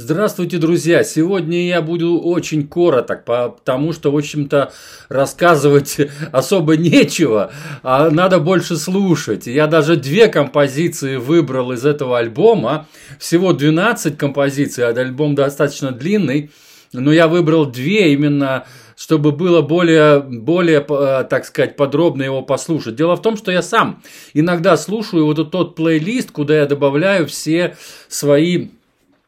Здравствуйте, 0.00 0.58
друзья! 0.58 1.02
Сегодня 1.02 1.66
я 1.66 1.82
буду 1.82 2.20
очень 2.20 2.68
короток, 2.68 3.24
потому 3.24 3.92
что, 3.92 4.12
в 4.12 4.16
общем-то, 4.16 4.70
рассказывать 5.08 5.96
особо 6.32 6.76
нечего, 6.76 7.50
а 7.82 8.08
надо 8.08 8.38
больше 8.38 8.76
слушать. 8.76 9.48
Я 9.48 9.66
даже 9.66 9.96
две 9.96 10.28
композиции 10.28 11.16
выбрал 11.16 11.72
из 11.72 11.84
этого 11.84 12.16
альбома. 12.16 12.86
Всего 13.18 13.52
12 13.52 14.16
композиций, 14.16 14.86
а 14.86 14.90
альбом 14.90 15.34
достаточно 15.34 15.90
длинный. 15.90 16.52
Но 16.92 17.12
я 17.12 17.26
выбрал 17.26 17.66
две 17.66 18.12
именно 18.12 18.66
чтобы 18.94 19.30
было 19.30 19.62
более, 19.62 20.18
более, 20.20 20.84
э, 20.88 21.24
так 21.30 21.44
сказать, 21.44 21.76
подробно 21.76 22.24
его 22.24 22.42
послушать. 22.42 22.96
Дело 22.96 23.14
в 23.14 23.22
том, 23.22 23.36
что 23.36 23.52
я 23.52 23.62
сам 23.62 24.02
иногда 24.34 24.76
слушаю 24.76 25.24
вот 25.24 25.52
тот 25.52 25.76
плейлист, 25.76 26.32
куда 26.32 26.56
я 26.56 26.66
добавляю 26.66 27.28
все 27.28 27.76
свои 28.08 28.70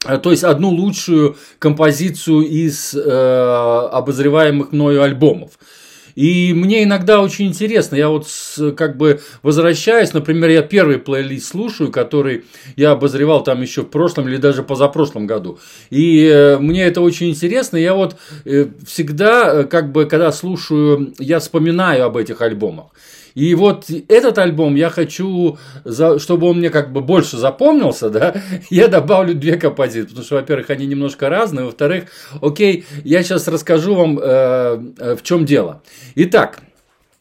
то 0.00 0.30
есть 0.30 0.44
одну 0.44 0.70
лучшую 0.70 1.36
композицию 1.58 2.42
из 2.42 2.94
э, 2.94 3.88
обозреваемых 3.92 4.72
мною 4.72 5.02
альбомов. 5.02 5.52
И 6.14 6.52
мне 6.54 6.82
иногда 6.84 7.20
очень 7.20 7.46
интересно, 7.46 7.96
я 7.96 8.08
вот 8.08 8.26
как 8.76 8.96
бы 8.96 9.20
возвращаюсь, 9.42 10.12
например, 10.12 10.50
я 10.50 10.62
первый 10.62 10.98
плейлист 10.98 11.48
слушаю, 11.48 11.92
который 11.92 12.44
я 12.76 12.92
обозревал 12.92 13.42
там 13.44 13.62
еще 13.62 13.82
в 13.82 13.90
прошлом 13.90 14.28
или 14.28 14.36
даже 14.36 14.62
позапрошлом 14.62 15.26
году. 15.26 15.58
И 15.90 16.26
э, 16.26 16.58
мне 16.58 16.84
это 16.84 17.00
очень 17.00 17.30
интересно, 17.30 17.76
я 17.76 17.94
вот 17.94 18.16
э, 18.44 18.66
всегда, 18.86 19.64
как 19.64 19.92
бы, 19.92 20.06
когда 20.06 20.32
слушаю, 20.32 21.14
я 21.18 21.38
вспоминаю 21.40 22.06
об 22.06 22.16
этих 22.16 22.40
альбомах. 22.40 22.86
И 23.34 23.54
вот 23.54 23.86
этот 24.08 24.38
альбом 24.38 24.74
я 24.74 24.90
хочу, 24.90 25.58
чтобы 26.18 26.48
он 26.48 26.58
мне 26.58 26.70
как 26.70 26.92
бы 26.92 27.00
больше 27.00 27.36
запомнился, 27.36 28.10
да, 28.10 28.34
я 28.70 28.88
добавлю 28.88 29.34
две 29.34 29.56
композиции, 29.56 30.08
потому 30.08 30.24
что, 30.24 30.34
во-первых, 30.36 30.70
они 30.70 30.86
немножко 30.86 31.28
разные, 31.28 31.66
во-вторых, 31.66 32.04
окей, 32.40 32.84
я 33.04 33.22
сейчас 33.22 33.48
расскажу 33.48 33.94
вам, 33.94 34.18
э, 34.18 34.22
э, 34.98 35.16
в 35.16 35.22
чем 35.22 35.44
дело. 35.44 35.82
Итак, 36.14 36.60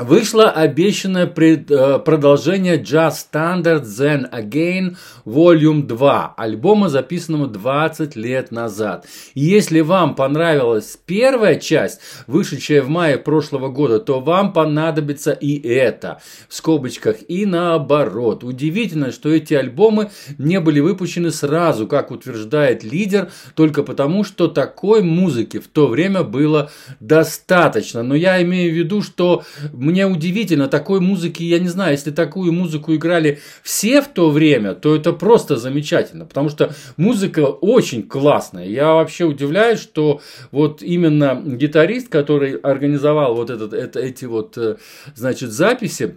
Вышло 0.00 0.50
обещанное 0.50 1.26
пред, 1.26 1.70
э, 1.70 1.98
продолжение 1.98 2.78
Jazz 2.78 3.16
Standard 3.30 3.82
Then 3.82 4.30
Again 4.32 4.96
Volume 5.26 5.82
2, 5.82 6.34
альбома, 6.38 6.88
записанного 6.88 7.48
20 7.48 8.16
лет 8.16 8.50
назад. 8.50 9.06
И 9.34 9.42
если 9.42 9.80
вам 9.80 10.14
понравилась 10.14 10.98
первая 11.04 11.56
часть, 11.56 12.00
вышедшая 12.26 12.80
в 12.80 12.88
мае 12.88 13.18
прошлого 13.18 13.68
года, 13.68 13.98
то 13.98 14.20
вам 14.20 14.54
понадобится 14.54 15.32
и 15.32 15.60
это, 15.68 16.22
в 16.48 16.54
скобочках, 16.54 17.16
и 17.28 17.44
наоборот. 17.44 18.42
Удивительно, 18.42 19.12
что 19.12 19.28
эти 19.28 19.52
альбомы 19.52 20.10
не 20.38 20.60
были 20.60 20.80
выпущены 20.80 21.30
сразу, 21.30 21.86
как 21.86 22.10
утверждает 22.10 22.84
лидер, 22.84 23.30
только 23.54 23.82
потому, 23.82 24.24
что 24.24 24.48
такой 24.48 25.02
музыки 25.02 25.58
в 25.58 25.68
то 25.68 25.88
время 25.88 26.22
было 26.22 26.70
достаточно. 27.00 28.02
Но 28.02 28.14
я 28.14 28.42
имею 28.42 28.72
в 28.72 28.76
виду, 28.76 29.02
что 29.02 29.44
мне 29.90 30.06
удивительно, 30.06 30.68
такой 30.68 31.00
музыки, 31.00 31.42
я 31.42 31.58
не 31.58 31.68
знаю, 31.68 31.92
если 31.92 32.10
такую 32.10 32.52
музыку 32.52 32.94
играли 32.94 33.40
все 33.62 34.00
в 34.00 34.08
то 34.08 34.30
время, 34.30 34.74
то 34.74 34.94
это 34.94 35.12
просто 35.12 35.56
замечательно, 35.56 36.24
потому 36.24 36.48
что 36.48 36.72
музыка 36.96 37.40
очень 37.40 38.02
классная. 38.02 38.66
Я 38.66 38.94
вообще 38.94 39.24
удивляюсь, 39.24 39.80
что 39.80 40.20
вот 40.52 40.82
именно 40.82 41.40
гитарист, 41.44 42.08
который 42.08 42.54
организовал 42.54 43.34
вот 43.34 43.50
этот, 43.50 43.74
это, 43.74 44.00
эти 44.00 44.24
вот, 44.24 44.56
э, 44.56 44.76
значит, 45.14 45.50
записи, 45.50 46.16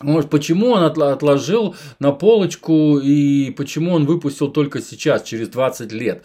может, 0.00 0.30
почему 0.30 0.70
он 0.70 0.82
отложил 0.82 1.76
на 2.00 2.12
полочку 2.12 2.98
и 2.98 3.50
почему 3.52 3.92
он 3.92 4.06
выпустил 4.06 4.48
только 4.48 4.80
сейчас, 4.80 5.22
через 5.22 5.48
20 5.48 5.92
лет? 5.92 6.24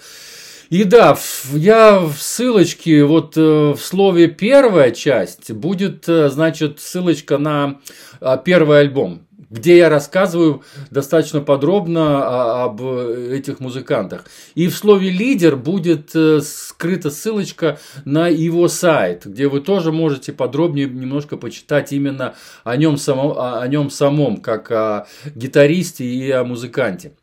И 0.69 0.83
да, 0.83 1.17
я 1.53 1.99
в 1.99 2.17
ссылочке, 2.17 3.05
вот 3.05 3.37
э, 3.37 3.73
в 3.73 3.79
слове 3.79 4.27
первая 4.27 4.91
часть 4.91 5.51
будет, 5.53 6.09
э, 6.09 6.29
значит, 6.29 6.81
ссылочка 6.81 7.37
на 7.37 7.79
а, 8.19 8.35
первый 8.35 8.81
альбом, 8.81 9.25
где 9.49 9.77
я 9.77 9.87
рассказываю 9.87 10.63
достаточно 10.91 11.39
подробно 11.39 12.63
об 12.63 12.81
этих 12.81 13.61
музыкантах. 13.61 14.25
И 14.55 14.67
в 14.67 14.75
слове 14.75 15.09
лидер 15.09 15.55
будет 15.55 16.13
э, 16.13 16.41
скрыта 16.41 17.11
ссылочка 17.11 17.79
на 18.03 18.27
его 18.27 18.67
сайт, 18.67 19.25
где 19.25 19.47
вы 19.47 19.61
тоже 19.61 19.93
можете 19.93 20.33
подробнее 20.33 20.89
немножко 20.89 21.37
почитать 21.37 21.93
именно 21.93 22.35
о 22.65 22.75
нем 22.75 22.97
самом, 22.97 23.37
о 23.37 23.65
нем 23.69 23.89
самом 23.89 24.37
как 24.37 24.69
о 24.71 25.07
гитаристе 25.33 26.03
и 26.03 26.29
о 26.29 26.43
музыканте. 26.43 27.13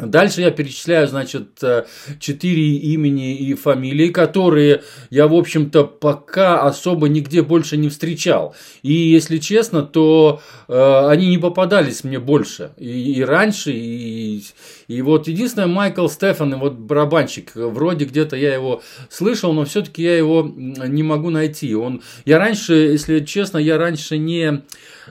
Дальше 0.00 0.40
я 0.40 0.50
перечисляю, 0.50 1.08
значит, 1.08 1.62
э, 1.62 1.84
четыре 2.20 2.76
имени 2.76 3.36
и 3.36 3.54
фамилии, 3.54 4.08
которые 4.08 4.82
я, 5.10 5.26
в 5.26 5.34
общем-то, 5.34 5.84
пока 5.84 6.62
особо 6.62 7.08
нигде 7.08 7.42
больше 7.42 7.76
не 7.76 7.88
встречал. 7.88 8.54
И, 8.82 8.92
если 8.92 9.38
честно, 9.38 9.82
то 9.82 10.40
э, 10.68 11.08
они 11.08 11.28
не 11.28 11.38
попадались 11.38 12.04
мне 12.04 12.18
больше. 12.18 12.70
И, 12.76 13.14
и 13.14 13.24
раньше, 13.24 13.72
и, 13.72 14.44
и 14.86 15.02
вот 15.02 15.28
единственное, 15.28 15.68
Майкл 15.68 16.08
Стефан, 16.08 16.58
вот 16.58 16.74
барабанщик, 16.74 17.52
вроде 17.54 18.04
где-то 18.04 18.36
я 18.36 18.54
его 18.54 18.82
слышал, 19.10 19.52
но 19.52 19.64
все-таки 19.64 20.02
я 20.02 20.16
его 20.16 20.42
не 20.46 21.02
могу 21.02 21.30
найти. 21.30 21.74
Он, 21.74 22.02
я 22.24 22.38
раньше, 22.38 22.74
если 22.74 23.20
честно, 23.20 23.58
я 23.58 23.78
раньше 23.78 24.18
не 24.18 24.62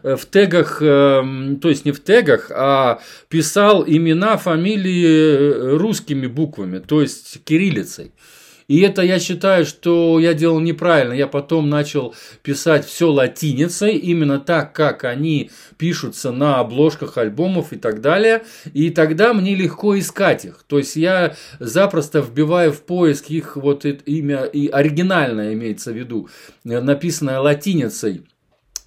Э, 0.03 0.15
в 0.15 0.25
тегах, 0.25 0.81
эм, 0.81 1.59
то 1.59 1.69
есть 1.69 1.85
не 1.85 1.91
в 1.91 2.03
тегах, 2.03 2.51
а 2.53 2.99
писал 3.29 3.83
имена, 3.85 4.37
фамилии 4.37 4.76
э, 4.85 5.77
русскими 5.77 6.27
буквами, 6.27 6.79
то 6.79 7.01
есть 7.01 7.43
кириллицей. 7.43 8.11
И 8.67 8.81
это 8.81 9.01
я 9.01 9.19
считаю, 9.19 9.65
что 9.65 10.19
я 10.19 10.33
делал 10.33 10.59
неправильно. 10.59 11.13
Я 11.13 11.27
потом 11.27 11.69
начал 11.69 12.13
писать 12.43 12.85
все 12.85 13.09
латиницей, 13.09 13.95
именно 13.95 14.39
так, 14.39 14.73
как 14.73 15.05
они 15.05 15.51
пишутся 15.77 16.31
на 16.31 16.59
обложках 16.59 17.17
альбомов 17.17 17.71
и 17.71 17.77
так 17.77 18.01
далее. 18.01 18.43
И 18.73 18.89
тогда 18.89 19.33
мне 19.33 19.55
легко 19.55 19.97
искать 19.97 20.43
их. 20.43 20.65
То 20.67 20.79
есть 20.79 20.97
я 20.97 21.35
запросто 21.59 22.19
вбиваю 22.19 22.73
в 22.73 22.81
поиск 22.81 23.29
их 23.29 23.55
вот 23.55 23.85
имя, 23.85 24.43
и 24.43 24.67
оригинальное 24.67 25.53
имеется 25.53 25.93
в 25.93 25.95
виду, 25.95 26.27
э, 26.65 26.81
написанное 26.81 27.39
латиницей 27.39 28.23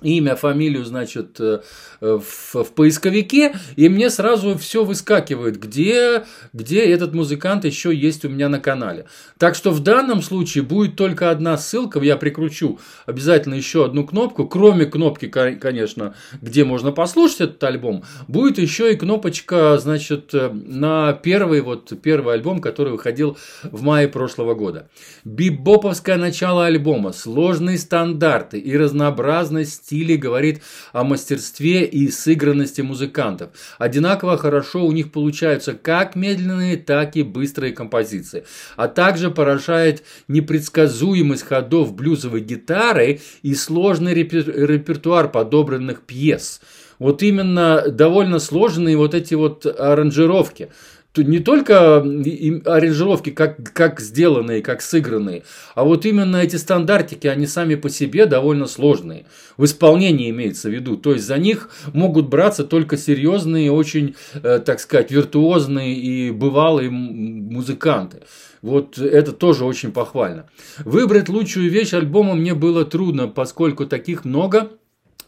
имя, 0.02 0.36
фамилию, 0.36 0.84
значит, 0.84 1.40
э, 1.40 1.60
в, 2.00 2.54
в 2.54 2.72
поисковике, 2.74 3.54
и 3.76 3.88
мне 3.88 4.10
сразу 4.10 4.56
все 4.56 4.84
выскакивает, 4.84 5.58
где, 5.58 6.24
где 6.52 6.84
этот 6.84 7.14
музыкант 7.14 7.64
еще 7.64 7.94
есть 7.94 8.24
у 8.24 8.28
меня 8.28 8.48
на 8.48 8.60
канале. 8.60 9.06
Так 9.38 9.54
что 9.54 9.70
в 9.70 9.80
данном 9.80 10.22
случае 10.22 10.64
будет 10.64 10.96
только 10.96 11.30
одна 11.30 11.56
ссылка, 11.56 12.00
я 12.00 12.16
прикручу 12.16 12.78
обязательно 13.06 13.54
еще 13.54 13.84
одну 13.84 14.06
кнопку, 14.06 14.46
кроме 14.46 14.86
кнопки, 14.86 15.28
конечно, 15.28 16.14
где 16.40 16.64
можно 16.64 16.92
послушать 16.92 17.40
этот 17.40 17.64
альбом, 17.64 18.04
будет 18.28 18.58
еще 18.58 18.92
и 18.92 18.96
кнопочка, 18.96 19.78
значит, 19.78 20.32
на 20.32 21.12
первый, 21.12 21.60
вот, 21.60 21.92
первый 22.02 22.34
альбом, 22.34 22.60
который 22.60 22.92
выходил 22.92 23.36
в 23.62 23.82
мае 23.82 24.08
прошлого 24.08 24.54
года. 24.54 24.88
Бибоповское 25.24 26.16
начало 26.16 26.66
альбома, 26.66 27.12
сложные 27.12 27.78
стандарты 27.78 28.58
и 28.58 28.76
разнообразность 28.76 29.89
стиле 29.90 30.16
говорит 30.16 30.62
о 30.92 31.02
мастерстве 31.02 31.84
и 31.84 32.08
сыгранности 32.10 32.80
музыкантов. 32.80 33.50
Одинаково 33.78 34.38
хорошо 34.38 34.86
у 34.86 34.92
них 34.92 35.10
получаются 35.10 35.74
как 35.74 36.14
медленные, 36.14 36.76
так 36.76 37.16
и 37.16 37.24
быстрые 37.24 37.72
композиции. 37.72 38.44
А 38.76 38.86
также 38.86 39.32
поражает 39.32 40.04
непредсказуемость 40.28 41.42
ходов 41.42 41.92
блюзовой 41.94 42.40
гитары 42.40 43.20
и 43.42 43.54
сложный 43.56 44.14
репертуар 44.14 45.28
подобранных 45.28 46.02
пьес. 46.02 46.60
Вот 47.00 47.22
именно 47.22 47.88
довольно 47.88 48.38
сложные 48.38 48.96
вот 48.96 49.14
эти 49.14 49.34
вот 49.34 49.66
аранжировки 49.66 50.70
не 51.16 51.40
только 51.40 51.96
аранжировки, 51.96 53.30
как, 53.30 53.72
как 53.72 54.00
сделанные, 54.00 54.62
как 54.62 54.80
сыгранные, 54.80 55.42
а 55.74 55.84
вот 55.84 56.06
именно 56.06 56.36
эти 56.36 56.56
стандартики, 56.56 57.26
они 57.26 57.46
сами 57.46 57.74
по 57.74 57.90
себе 57.90 58.26
довольно 58.26 58.66
сложные. 58.66 59.26
В 59.56 59.64
исполнении 59.64 60.30
имеется 60.30 60.68
в 60.68 60.72
виду. 60.72 60.96
То 60.96 61.12
есть 61.12 61.26
за 61.26 61.38
них 61.38 61.70
могут 61.92 62.28
браться 62.28 62.64
только 62.64 62.96
серьезные, 62.96 63.72
очень, 63.72 64.14
э, 64.34 64.60
так 64.60 64.80
сказать, 64.80 65.10
виртуозные 65.10 65.94
и 65.94 66.30
бывалые 66.30 66.90
музыканты. 66.90 68.22
Вот 68.62 68.98
это 68.98 69.32
тоже 69.32 69.64
очень 69.64 69.90
похвально. 69.90 70.48
Выбрать 70.84 71.28
лучшую 71.28 71.70
вещь 71.70 71.94
альбома 71.94 72.34
мне 72.34 72.54
было 72.54 72.84
трудно, 72.84 73.26
поскольку 73.26 73.86
таких 73.86 74.24
много– 74.24 74.70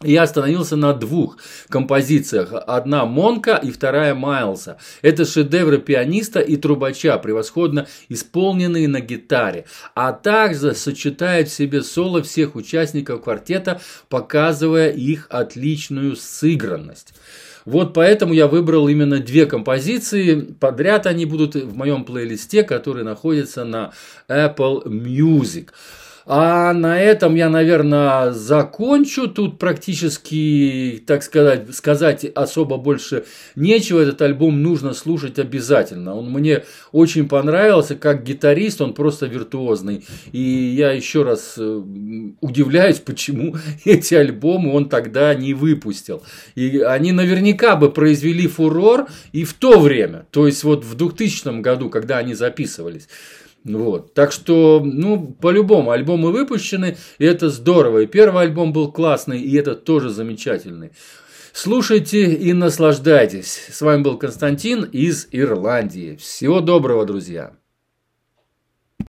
я 0.03 0.23
остановился 0.23 0.75
на 0.75 0.93
двух 0.93 1.37
композициях. 1.69 2.53
Одна 2.67 3.05
Монка 3.05 3.55
и 3.55 3.71
вторая 3.71 4.15
Майлса. 4.15 4.77
Это 5.01 5.25
шедевры 5.25 5.79
пианиста 5.79 6.39
и 6.39 6.55
трубача, 6.55 7.17
превосходно 7.17 7.87
исполненные 8.09 8.87
на 8.87 8.99
гитаре. 8.99 9.65
А 9.95 10.13
также 10.13 10.75
сочетает 10.75 11.49
в 11.49 11.53
себе 11.53 11.81
соло 11.81 12.21
всех 12.21 12.55
участников 12.55 13.23
квартета, 13.23 13.81
показывая 14.09 14.89
их 14.89 15.27
отличную 15.29 16.15
сыгранность. 16.15 17.13
Вот 17.65 17.93
поэтому 17.93 18.33
я 18.33 18.47
выбрал 18.47 18.87
именно 18.87 19.19
две 19.19 19.45
композиции. 19.45 20.41
Подряд 20.59 21.07
они 21.07 21.25
будут 21.25 21.55
в 21.55 21.75
моем 21.75 22.03
плейлисте, 22.03 22.63
который 22.63 23.03
находится 23.03 23.63
на 23.63 23.93
Apple 24.27 24.85
Music. 24.85 25.69
А 26.25 26.73
на 26.73 27.01
этом 27.01 27.35
я, 27.35 27.49
наверное, 27.49 28.31
закончу. 28.31 29.27
Тут 29.27 29.59
практически, 29.59 31.03
так 31.05 31.21
сказать, 31.23 31.73
сказать 31.75 32.25
особо 32.25 32.77
больше 32.77 33.25
нечего. 33.55 33.99
Этот 33.99 34.21
альбом 34.21 34.61
нужно 34.61 34.93
слушать 34.93 35.37
обязательно. 35.37 36.15
Он 36.15 36.31
мне 36.31 36.63
очень 36.91 37.27
понравился. 37.27 37.95
Как 37.95 38.23
гитарист 38.23 38.81
он 38.81 38.93
просто 38.93 39.25
виртуозный. 39.25 40.05
И 40.31 40.39
я 40.39 40.91
еще 40.91 41.23
раз 41.23 41.55
э, 41.57 41.81
удивляюсь, 42.39 42.99
почему 42.99 43.57
эти 43.85 44.15
альбомы 44.15 44.73
он 44.73 44.87
тогда 44.87 45.33
не 45.35 45.53
выпустил. 45.53 46.23
И 46.55 46.79
они 46.79 47.11
наверняка 47.11 47.75
бы 47.75 47.91
произвели 47.91 48.47
фурор 48.47 49.07
и 49.33 49.43
в 49.43 49.53
то 49.53 49.79
время. 49.79 50.25
То 50.31 50.47
есть 50.47 50.63
вот 50.63 50.85
в 50.85 50.95
2000 50.95 51.59
году, 51.59 51.89
когда 51.89 52.17
они 52.17 52.33
записывались. 52.33 53.09
Вот. 53.63 54.13
Так 54.13 54.31
что, 54.31 54.81
ну, 54.83 55.35
по-любому, 55.39 55.91
альбомы 55.91 56.31
выпущены, 56.31 56.97
и 57.17 57.25
это 57.25 57.49
здорово. 57.49 57.99
И 57.99 58.07
первый 58.07 58.43
альбом 58.43 58.73
был 58.73 58.91
классный, 58.91 59.39
и 59.41 59.55
этот 59.55 59.85
тоже 59.85 60.09
замечательный. 60.09 60.91
Слушайте 61.53 62.33
и 62.33 62.51
наслаждайтесь. 62.51 63.67
С 63.71 63.81
вами 63.81 64.01
был 64.01 64.17
Константин 64.17 64.83
из 64.83 65.27
Ирландии. 65.31 66.15
Всего 66.15 66.61
доброго, 66.61 67.05
друзья. 67.05 67.53